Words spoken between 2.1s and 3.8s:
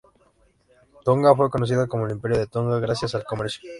Imperio de Tonga gracias al comercio.